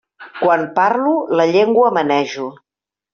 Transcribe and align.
Quan 0.37 0.61
parlo, 0.79 1.11
la 1.41 1.45
llengua 1.57 1.91
manejo. 1.99 2.49